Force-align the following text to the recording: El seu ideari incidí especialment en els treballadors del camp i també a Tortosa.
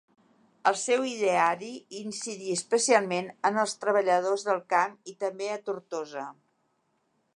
El 0.69 0.77
seu 0.83 1.03
ideari 1.09 1.67
incidí 1.99 2.49
especialment 2.55 3.29
en 3.51 3.61
els 3.65 3.77
treballadors 3.83 4.47
del 4.49 4.63
camp 4.75 4.97
i 5.13 5.15
també 5.27 5.51
a 5.59 5.63
Tortosa. 5.69 6.25